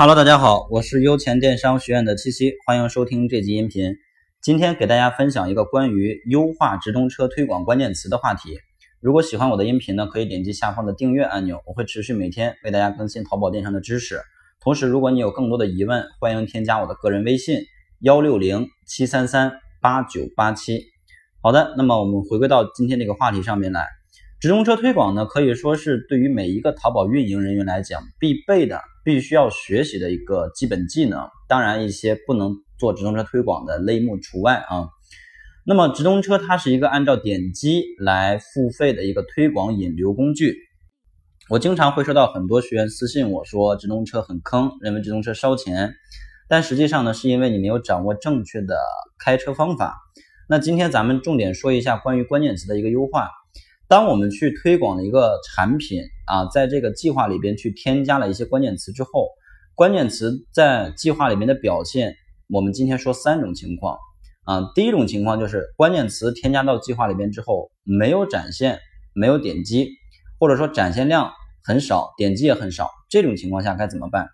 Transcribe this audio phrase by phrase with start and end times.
[0.00, 3.96] Hello，大家好，我是优钱电商学院的七七，欢迎收听这集音频。
[4.40, 8.60] 今天给大家分享一个关于优化直通车推广关键词的话题。
[9.00, 14.20] 如果喜欢我的音频呢，可以点击下方的订阅按钮，我会持续每天为大家更新淘宝电商的知识。
[14.60, 17.62] 同时，如果你有更多的疑问，欢迎添加我的个人微信
[17.98, 19.50] 幺六零七三三
[19.82, 20.84] 八九八七。
[21.42, 23.97] 好的，那么我们回归到今天这个话题上面来。
[24.40, 31.28] 直通车推广呢，可以说是对于每一个淘宝运营人员来讲必备的、必须要学习的一个基本技能。
[31.48, 34.86] 当然，一些不能做直通车推广的类目除外啊。
[35.66, 40.54] 那么，直通车它是一个按照点击来付费的一个推广引流工具。
[41.50, 45.94] 我经常会收到很多学员私信我说，直通车很坑，认为直通车烧钱。
[46.48, 48.78] 但实际上呢，是因为你没有掌握正确的
[49.18, 49.96] 开车方法。
[50.48, 53.28] 那今天咱们重点说一下关于关键词的一个优化。
[53.88, 59.30] 当我们去推广的一个产品啊，在这个计划里边去添加了一些关键词之后，
[59.74, 62.14] 关键词在计划里面的表现，
[62.50, 63.96] 我们今天说三种情况
[64.44, 64.70] 啊。
[64.74, 68.78] 第一种情况就是关键词添加到计划里边之后没有展现，
[69.14, 69.88] 没有点击，
[70.38, 71.32] 或者说展现量
[71.64, 74.28] 很少，点击也很少，这种情况下该怎么办？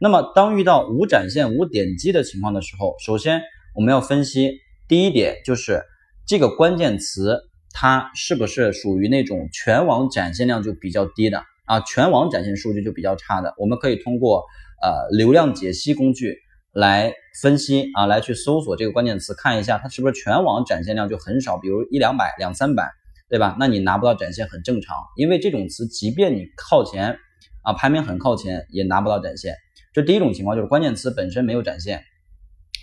[0.00, 3.40] 那么当遇到无展现、无点击的情况的时候，首先
[3.74, 4.52] 我们要分析
[4.86, 5.82] 第一点就是
[6.24, 7.40] 这个关键词。
[7.74, 11.80] 它是不是属于那种全网展现量就比较低的啊？
[11.80, 13.54] 全网展现数据就比较差的？
[13.56, 14.44] 我们可以通过
[14.82, 16.36] 呃流量解析工具
[16.72, 22.90] 来分析啊，来去搜索这个关键词，看一下它是不是全网展现量就很少，比如一两百、两三百，
[23.30, 23.56] 对吧？
[23.58, 27.16] 那你拿不到展现很正常，因为这种词即便你靠前
[27.62, 29.56] 啊，排名很靠前，也拿不到展现。
[29.94, 32.04] 这第一种情况就是关键词本身没有展现。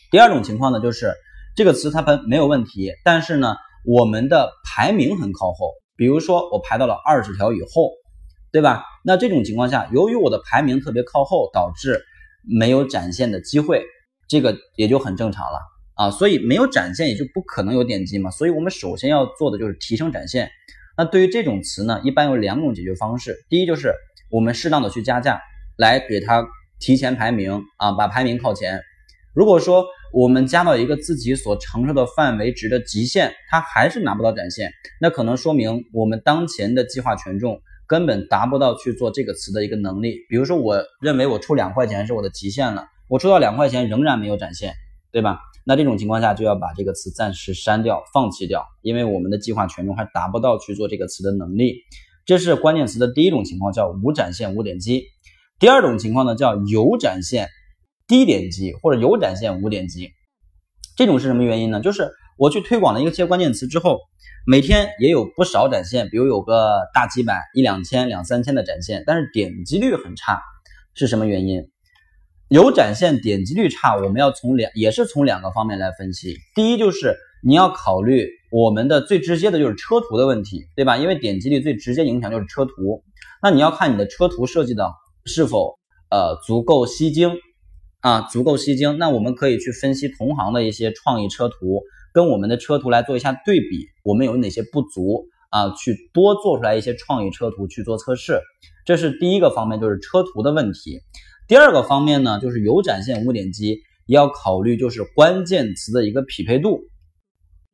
[0.09, 1.13] 第二种情况呢，就是
[1.55, 3.55] 这个词它本没有问题，但是呢。
[3.85, 7.91] 我们的排名很靠后，比如说我排到了二十条以后，
[8.51, 8.83] 对吧？
[9.05, 12.01] 那这种情况下，由于我的排名特别靠后，导致
[12.43, 13.85] 没有展现的机会，
[14.27, 15.59] 这个也就很正常了
[15.95, 16.11] 啊。
[16.11, 18.29] 所以没有展现，也就不可能有点击嘛。
[18.31, 20.49] 所以我们首先要做的就是提升展现。
[20.97, 23.35] 那对于这种词呢，一般有两种解决方式。
[23.49, 23.93] 第一就是
[24.29, 25.41] 我们适当的去加价，
[25.77, 26.45] 来给它
[26.79, 28.81] 提前排名啊，把排名靠前。
[29.33, 40.15] 如果说我们加到一个自己所承受的范围值的极限，它还是拿不到展现，那可能说明我们当前的计划权重根本达不到去做这个词的一个能力。
[40.27, 44.73] 比如说，我认为我出两块钱是我的极限了，我出到两块钱仍然没有展现，
[45.11, 45.39] 对吧？
[45.63, 51.75] 那这种情况下就要把这个词暂时删掉、放弃掉，因为我们的计划权重还达不到去做这个词的能力。
[52.25, 55.03] 这是关键词的第一种情况，叫无展现、无点击。
[55.59, 57.49] 第二种情况呢，叫有展现。
[58.09, 60.09] 低点击或者有展现无点击，
[60.97, 61.79] 这种是什么原因呢？
[61.79, 62.09] 就是
[62.39, 63.99] 我去推广了一些关键词之后，
[64.47, 70.41] 每天也有不少展现，比如有个大几百、一两千、两三千的展现，但是点击率很差，
[70.95, 71.69] 是什么原因？
[72.47, 76.35] 有展现点击率差，我们要从两也是从两个方面来分析。
[76.55, 80.97] 第一就是你要考虑我们的最直接的就是车图的问题，对吧？
[80.97, 83.03] 因为点击率最直接影响就是车图，
[83.43, 84.91] 那你要看你的车图设计的
[85.25, 85.77] 是否
[86.09, 87.37] 呃足够吸睛。
[88.01, 88.97] 啊，足够吸睛。
[88.97, 91.81] 那我们可以去分析同行的一些创意车图，
[92.13, 95.73] 跟我们的车图来做一下对比，我们有哪些不足啊？
[95.75, 98.39] 去多做出来一些创意车图去做测试。
[98.85, 101.01] 这是第一个方面，就是车图的问题。
[101.47, 106.79] 第二个方面呢，就是有展现无点击，也要考虑就是关键词的一个匹配度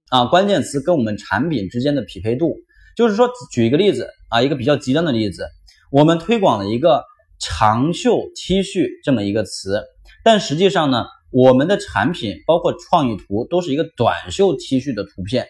[0.09, 2.55] 啊，关键词跟我们产品之间的匹配度。
[2.97, 5.45] 就是说，举一个例子啊，一个比较极端的例子，
[5.91, 7.03] 我们推广了一个
[7.39, 9.83] 长袖 T 恤这么一个词。
[10.25, 15.47] 但实际上呢，我们的产品包括创意图都是一个短袖 T 恤的图片，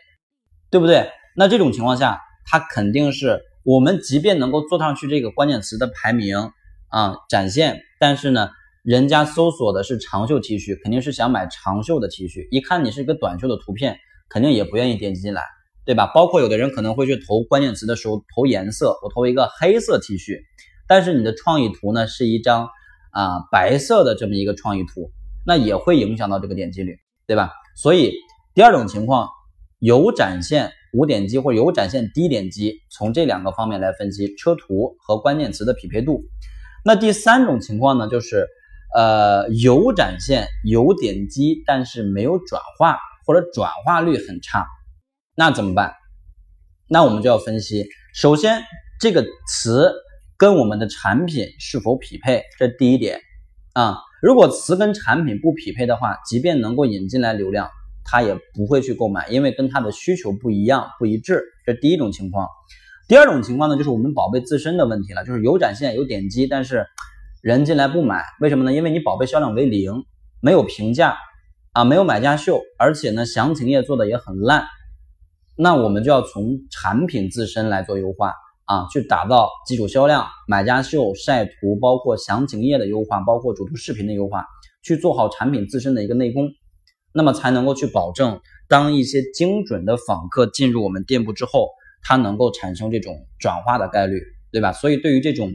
[0.69, 1.09] 对不对？
[1.34, 6.52] 那这种情况下，它肯定是我们即便能够做上去这个关键词的排名
[6.90, 8.50] 啊展现，但是呢，
[8.84, 13.97] 人家搜索的是长袖 T 恤，肯定是想买长袖的 T 恤，一看你是一个短袖的图片，
[14.28, 15.42] 肯定也不愿意点击进来，
[15.86, 16.12] 对吧？
[16.13, 20.42] 包括有的人可能会去投关键词的时候投颜色，我投一个黑色 T 恤，
[20.86, 22.68] 但是你的创意图呢是一张。
[23.15, 25.09] 啊，白色的这么一个创意图，
[25.45, 27.53] 那也会影响到这个点击率，对吧？
[27.77, 28.12] 所以
[28.53, 29.29] 第二种情况
[29.79, 36.23] 有展现无点击或者有展现低点击，从这两个方面来分析车图和关键词的匹配度。
[36.83, 38.50] 那第三种情况呢，就是
[38.94, 44.68] 呃有展现有点击，但是没有转化或者转化率很差，
[45.38, 45.94] 那怎么办？
[46.89, 48.61] 那我们就要分析，首先
[49.00, 49.94] 这个词。
[50.37, 52.43] 跟我们的产品是否匹配？
[52.59, 53.21] 这第一点
[53.73, 57.69] 啊，如果词跟产品不匹配的话，即便能够引进来流量，
[58.03, 61.41] 他也不会去购买，因为跟他的需求不一样、不一致。
[61.65, 62.47] 这第一种情况。
[63.07, 66.85] 第二种情况呢，就是我们宝贝自身的问题了，就是有展现、有点击，但是
[67.41, 68.73] 人进来不买，为什么呢？
[68.73, 70.03] 因为你宝贝销量为零，
[70.41, 71.15] 没有评价
[71.71, 74.65] 啊，没有买家秀，而且呢，详情页做的也很烂。
[75.55, 78.33] 那我们就要从产品自身来做优化
[78.65, 84.45] 啊，去打造基础销量、买家秀、晒图，包括详情页的优化，包括主图视频的优化，
[84.83, 86.50] 去做好产品自身的一个内功，
[87.13, 91.69] 那么才能够去保证，当一些精准的访客进入我们店铺之后，
[92.01, 94.19] 它能够产生这种转化的概率，
[94.51, 94.73] 对吧？
[94.73, 95.51] 所以对于这种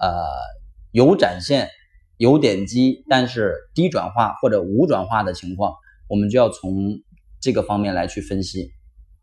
[0.00, 0.22] 呃
[0.92, 1.70] 有展现、
[2.18, 5.72] 有点击，但是低转化或者无转化的情况，
[6.08, 7.00] 我们就要从
[7.40, 8.70] 这个方面来去分析。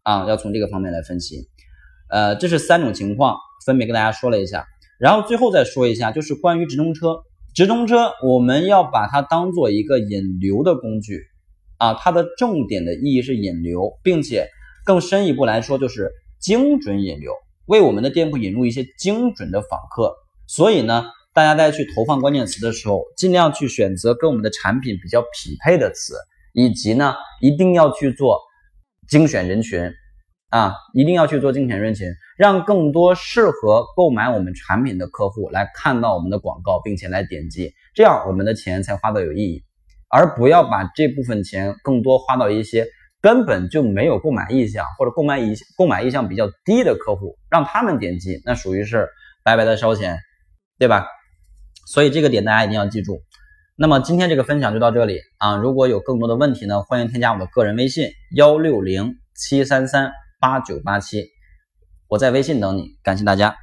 [0.04, 1.50] 啊，要从这个方面来分析，
[2.09, 4.65] 呃，这是三种情况，分别跟大家说了一下，
[5.00, 7.18] 然后最后再说一下，就是关于直通车，
[7.54, 11.21] 直通车我们要把它当做一个引流的工具，
[11.77, 14.48] 啊，它的重点的意义是引流，并且
[14.86, 17.33] 更深一步来说就是精准引流，
[17.65, 20.13] 为我们的店铺引入一些精准的访客。
[20.48, 26.15] 所以呢，大家在去投放关键词的时候，尽量去选择跟我们的产品比较匹配的词，
[26.54, 28.39] 以及呢，一定要去做。
[29.07, 29.89] 精选人群
[30.50, 32.08] 啊，一定要去做精选人群，
[32.38, 39.64] 让更多适合购买我们产品的客户来看到我们的广告，并且来点击，这样我们的钱才花的有意义，
[40.10, 42.88] 而不要把这部分钱更多花到一些
[43.22, 49.08] 根本就没有购买意向或者购买意购买意向比较低的客户，让他们点击，那属于是
[49.44, 50.18] 白白的烧钱，
[50.80, 51.08] 对吧？
[51.88, 53.22] 所以这个点大家一定要记住。
[53.76, 55.56] 那么今天这个分享就到这里啊！
[55.56, 61.25] 如果有更多的问题呢，欢迎添加我的个人微信幺六零七三三八九八七，
[62.07, 62.98] 我在微信等你。
[63.04, 63.56] 感谢大家。